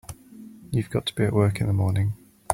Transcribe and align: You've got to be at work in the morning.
You've 0.71 0.89
got 0.89 1.05
to 1.05 1.13
be 1.13 1.25
at 1.25 1.31
work 1.31 1.61
in 1.61 1.67
the 1.67 1.73
morning. 1.73 2.13